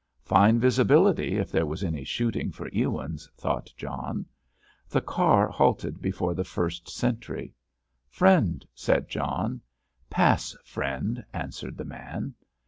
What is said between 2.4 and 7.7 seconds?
for Ewins," thought John. The car halted before the first sentry.